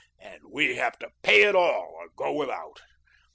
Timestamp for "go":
2.15-2.33